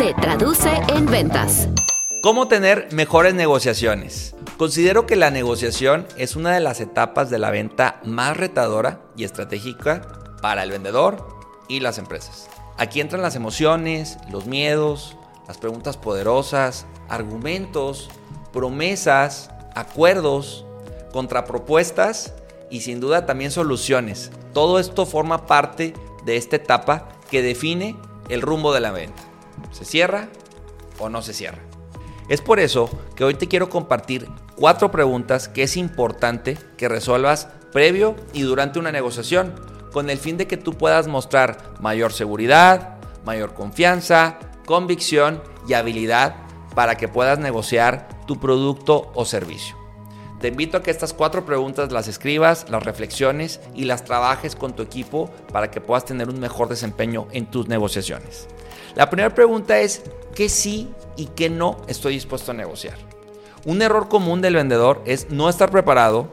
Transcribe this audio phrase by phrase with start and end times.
[0.00, 1.68] se traduce en ventas.
[2.22, 4.34] ¿Cómo tener mejores negociaciones?
[4.56, 9.24] Considero que la negociación es una de las etapas de la venta más retadora y
[9.24, 10.00] estratégica
[10.40, 11.28] para el vendedor
[11.68, 12.48] y las empresas.
[12.78, 18.08] Aquí entran las emociones, los miedos, las preguntas poderosas, argumentos,
[18.54, 20.64] promesas, acuerdos,
[21.12, 22.32] contrapropuestas
[22.70, 24.30] y sin duda también soluciones.
[24.54, 25.92] Todo esto forma parte
[26.24, 27.96] de esta etapa que define
[28.30, 29.29] el rumbo de la venta.
[29.72, 30.28] ¿Se cierra
[30.98, 31.62] o no se cierra?
[32.28, 37.48] Es por eso que hoy te quiero compartir cuatro preguntas que es importante que resuelvas
[37.72, 39.54] previo y durante una negociación,
[39.92, 46.36] con el fin de que tú puedas mostrar mayor seguridad, mayor confianza, convicción y habilidad
[46.74, 49.76] para que puedas negociar tu producto o servicio.
[50.40, 54.74] Te invito a que estas cuatro preguntas las escribas, las reflexiones y las trabajes con
[54.74, 58.48] tu equipo para que puedas tener un mejor desempeño en tus negociaciones.
[58.94, 60.02] La primera pregunta es,
[60.34, 62.96] ¿qué sí y qué no estoy dispuesto a negociar?
[63.64, 66.32] Un error común del vendedor es no estar preparado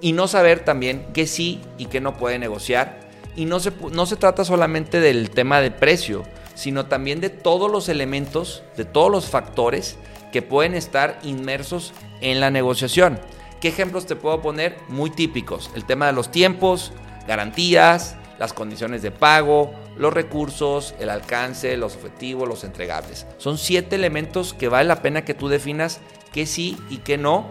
[0.00, 3.08] y no saber también qué sí y qué no puede negociar.
[3.36, 7.70] Y no se, no se trata solamente del tema de precio, sino también de todos
[7.70, 9.96] los elementos, de todos los factores
[10.32, 13.20] que pueden estar inmersos en la negociación.
[13.60, 14.76] ¿Qué ejemplos te puedo poner?
[14.88, 15.70] Muy típicos.
[15.74, 16.92] El tema de los tiempos,
[17.26, 23.26] garantías, las condiciones de pago, los recursos, el alcance, los objetivos, los entregables.
[23.38, 26.00] Son siete elementos que vale la pena que tú definas
[26.32, 27.46] qué sí y qué no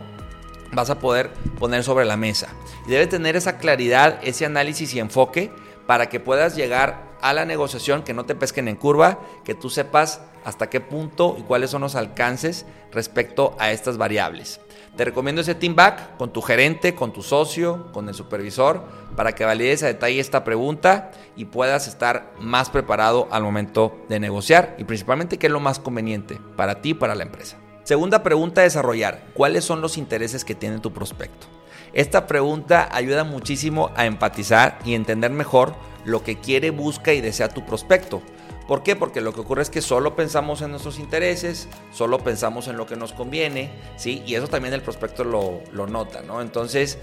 [0.71, 2.47] vas a poder poner sobre la mesa.
[2.87, 5.51] Y debe tener esa claridad, ese análisis y enfoque
[5.85, 9.69] para que puedas llegar a la negociación, que no te pesquen en curva, que tú
[9.69, 14.59] sepas hasta qué punto y cuáles son los alcances respecto a estas variables.
[14.97, 18.83] Te recomiendo ese team back con tu gerente, con tu socio, con el supervisor,
[19.15, 24.19] para que valides a detalle esta pregunta y puedas estar más preparado al momento de
[24.19, 27.57] negociar y principalmente qué es lo más conveniente para ti y para la empresa.
[27.83, 31.45] Segunda pregunta a desarrollar, ¿cuáles son los intereses que tiene tu prospecto?
[31.93, 35.75] Esta pregunta ayuda muchísimo a empatizar y entender mejor
[36.05, 38.23] lo que quiere, busca y desea tu prospecto.
[38.67, 38.95] ¿Por qué?
[38.95, 42.85] Porque lo que ocurre es que solo pensamos en nuestros intereses, solo pensamos en lo
[42.85, 44.21] que nos conviene, ¿sí?
[44.25, 46.41] Y eso también el prospecto lo, lo nota, ¿no?
[46.41, 46.97] Entonces,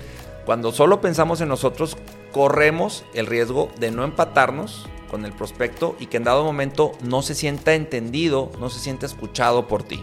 [0.45, 1.97] cuando solo pensamos en nosotros,
[2.33, 7.23] corremos el riesgo de no empatarnos con el prospecto y que en dado momento no
[7.23, 10.03] se sienta entendido, no se sienta escuchado por ti.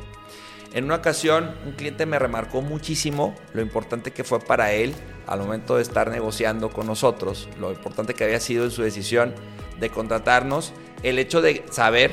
[0.74, 4.94] En una ocasión, un cliente me remarcó muchísimo lo importante que fue para él
[5.28, 9.36] al momento de estar negociando con nosotros, lo importante que había sido en su decisión
[9.80, 10.72] de contratarnos,
[11.04, 12.12] el hecho de saber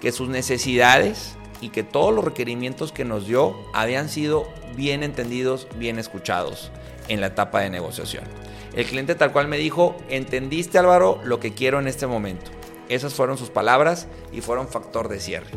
[0.00, 5.66] que sus necesidades y que todos los requerimientos que nos dio habían sido bien entendidos,
[5.76, 6.70] bien escuchados
[7.08, 8.24] en la etapa de negociación.
[8.74, 12.50] El cliente tal cual me dijo, entendiste Álvaro lo que quiero en este momento.
[12.88, 15.48] Esas fueron sus palabras y fueron factor de cierre.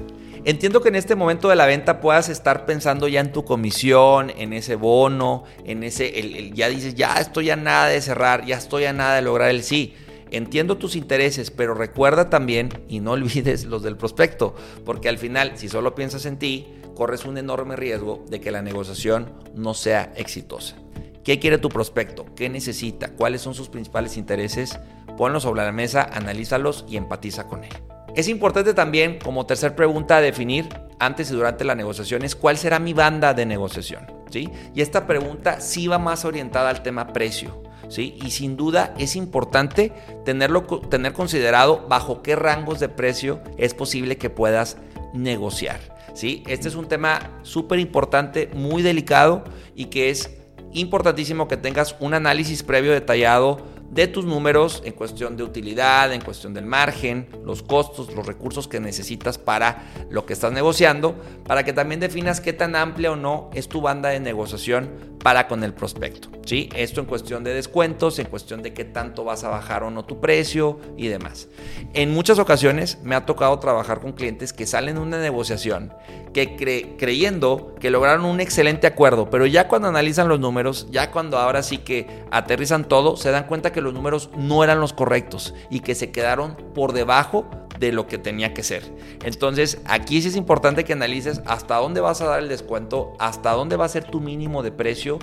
[0.45, 4.31] Entiendo que en este momento de la venta puedas estar pensando ya en tu comisión,
[4.37, 8.85] en ese bono, en ese, ya dices, ya estoy a nada de cerrar, ya estoy
[8.85, 9.95] a nada de lograr el sí.
[10.31, 15.53] Entiendo tus intereses, pero recuerda también y no olvides los del prospecto, porque al final,
[15.55, 20.11] si solo piensas en ti, corres un enorme riesgo de que la negociación no sea
[20.15, 20.75] exitosa.
[21.23, 22.25] ¿Qué quiere tu prospecto?
[22.35, 23.09] ¿Qué necesita?
[23.09, 24.79] ¿Cuáles son sus principales intereses?
[25.17, 27.71] Ponlos sobre la mesa, analízalos y empatiza con él.
[28.15, 30.67] Es importante también, como tercer pregunta, definir
[30.99, 34.07] antes y durante la negociación es cuál será mi banda de negociación.
[34.31, 34.49] ¿sí?
[34.73, 37.63] Y esta pregunta sí va más orientada al tema precio.
[37.97, 39.91] Y sin duda es importante
[40.25, 44.77] tenerlo, tener considerado bajo qué rangos de precio es posible que puedas
[45.13, 45.79] negociar.
[46.13, 46.43] ¿sí?
[46.47, 49.43] Este es un tema súper importante, muy delicado
[49.75, 50.29] y que es
[50.71, 56.21] importantísimo que tengas un análisis previo detallado de tus números en cuestión de utilidad, en
[56.21, 61.63] cuestión del margen, los costos, los recursos que necesitas para lo que estás negociando, para
[61.63, 65.63] que también definas qué tan amplia o no es tu banda de negociación para con
[65.63, 66.29] el prospecto.
[66.45, 66.69] ¿sí?
[66.75, 70.05] Esto en cuestión de descuentos, en cuestión de qué tanto vas a bajar o no
[70.05, 71.47] tu precio y demás.
[71.93, 75.93] En muchas ocasiones me ha tocado trabajar con clientes que salen de una negociación
[76.33, 81.37] que creyendo que lograron un excelente acuerdo, pero ya cuando analizan los números, ya cuando
[81.37, 85.53] ahora sí que aterrizan todo, se dan cuenta que los números no eran los correctos
[85.69, 87.49] y que se quedaron por debajo
[87.79, 88.83] de lo que tenía que ser.
[89.23, 93.51] Entonces, aquí sí es importante que analices hasta dónde vas a dar el descuento, hasta
[93.51, 95.19] dónde va a ser tu mínimo de precio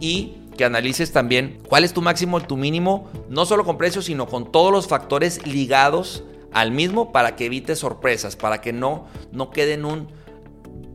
[0.00, 4.26] y que analices también cuál es tu máximo tu mínimo, no solo con precio, sino
[4.26, 9.50] con todos los factores ligados al mismo para que evites sorpresas, para que no, no
[9.50, 10.08] quede en un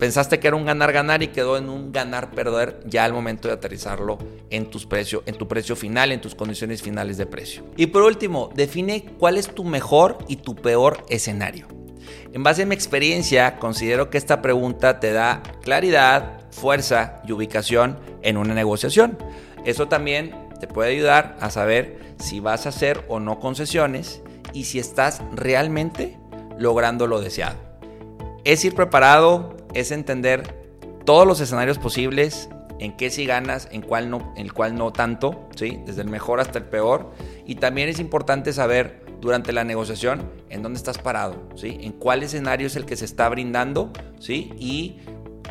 [0.03, 4.17] pensaste que era un ganar-ganar y quedó en un ganar-perder ya al momento de aterrizarlo
[4.49, 7.63] en, tus precio, en tu precio final, en tus condiciones finales de precio.
[7.77, 11.69] Y por último, define cuál es tu mejor y tu peor escenario.
[12.33, 17.97] En base a mi experiencia, considero que esta pregunta te da claridad, fuerza y ubicación
[18.23, 19.17] en una negociación.
[19.63, 24.21] Eso también te puede ayudar a saber si vas a hacer o no concesiones
[24.51, 26.19] y si estás realmente
[26.57, 27.55] logrando lo deseado.
[28.43, 30.63] Es ir preparado, es entender
[31.05, 32.49] todos los escenarios posibles,
[32.79, 35.79] en qué sí ganas, en cuál no, en cuál no tanto, ¿sí?
[35.85, 37.11] desde el mejor hasta el peor.
[37.45, 41.77] Y también es importante saber durante la negociación en dónde estás parado, ¿sí?
[41.81, 44.51] en cuál escenario es el que se está brindando ¿sí?
[44.59, 44.99] y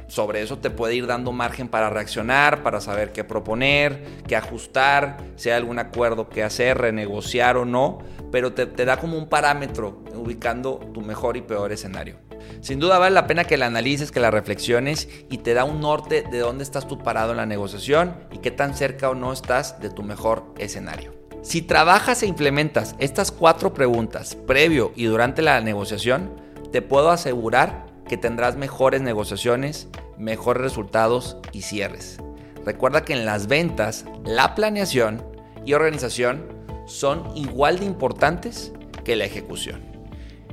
[0.08, 5.16] sobre eso te puede ir dando margen para reaccionar, para saber qué proponer, qué ajustar,
[5.36, 9.30] si hay algún acuerdo que hacer, renegociar o no, pero te, te da como un
[9.30, 12.18] parámetro ubicando tu mejor y peor escenario.
[12.60, 15.80] Sin duda vale la pena que la analices, que la reflexiones y te da un
[15.80, 19.32] norte de dónde estás tú parado en la negociación y qué tan cerca o no
[19.32, 21.14] estás de tu mejor escenario.
[21.42, 26.30] Si trabajas e implementas estas cuatro preguntas previo y durante la negociación,
[26.70, 32.18] te puedo asegurar que tendrás mejores negociaciones, mejores resultados y cierres.
[32.64, 35.24] Recuerda que en las ventas, la planeación
[35.64, 36.46] y organización
[36.86, 38.72] son igual de importantes
[39.04, 39.91] que la ejecución.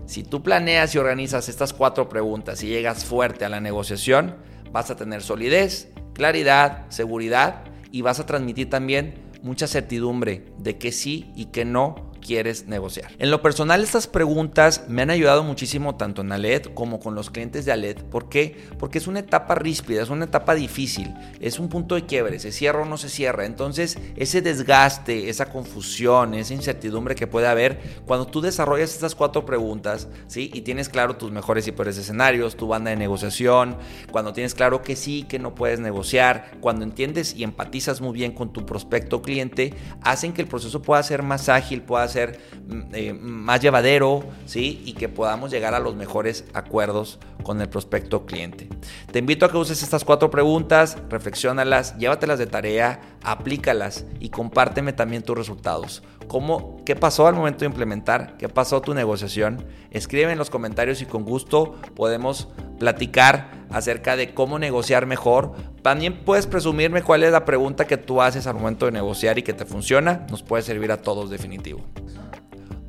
[0.10, 4.38] Si tú planeas y organizas estas cuatro preguntas y llegas fuerte a la negociación,
[4.72, 9.14] vas a tener solidez, claridad, seguridad y vas a transmitir también
[9.44, 13.10] mucha certidumbre de que sí y que no quieres negociar.
[13.18, 17.32] En lo personal, estas preguntas me han ayudado muchísimo tanto en Aled como con los
[17.32, 18.04] clientes de Aled.
[18.04, 18.68] ¿Por qué?
[18.78, 22.52] Porque es una etapa ríspida, es una etapa difícil, es un punto de quiebre, se
[22.52, 23.48] cierra o no se cierra.
[23.48, 29.44] Entonces, ese desgaste, esa confusión, esa incertidumbre que puede haber cuando tú desarrollas estas cuatro
[29.44, 30.52] preguntas, ¿sí?
[30.54, 33.76] Y tienes claro tus mejores y peores escenarios, tu banda de negociación,
[34.12, 38.34] cuando tienes claro que sí, que no puedes negociar, cuando entiendes y empatizas muy bien
[38.34, 39.74] con tu prospecto cliente,
[40.04, 44.82] hacen que el proceso pueda ser más ágil, pueda ser mm, eh, más llevadero, ¿sí?
[44.86, 48.68] Y que podamos llegar a los mejores acuerdos con el prospecto cliente.
[49.12, 54.94] Te invito a que uses estas cuatro preguntas, reflexionalas, llévatelas de tarea, aplícalas y compárteme
[54.94, 56.04] también tus resultados.
[56.28, 58.38] ¿Cómo, ¿Qué pasó al momento de implementar?
[58.38, 59.66] ¿Qué pasó tu negociación?
[59.90, 62.50] Escribe en los comentarios y con gusto podemos
[62.80, 65.54] platicar acerca de cómo negociar mejor.
[65.82, 69.44] También puedes presumirme cuál es la pregunta que tú haces al momento de negociar y
[69.44, 70.26] que te funciona.
[70.30, 71.82] Nos puede servir a todos definitivo.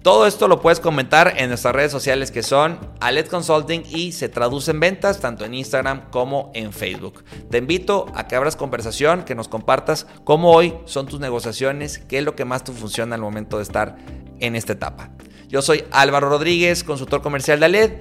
[0.03, 4.31] Todo esto lo puedes comentar en nuestras redes sociales que son Alet Consulting y se
[4.31, 7.23] traduce en ventas tanto en Instagram como en Facebook.
[7.51, 12.19] Te invito a que abras conversación, que nos compartas cómo hoy son tus negociaciones, qué
[12.19, 13.99] es lo que más te funciona al momento de estar
[14.39, 15.11] en esta etapa.
[15.49, 17.93] Yo soy Álvaro Rodríguez, consultor comercial de Aled.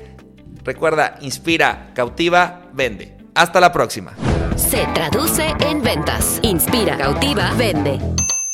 [0.64, 3.18] Recuerda, inspira, cautiva, vende.
[3.36, 4.14] Hasta la próxima.
[4.56, 6.40] Se traduce en ventas.
[6.44, 8.00] Inspira, cautiva, vende.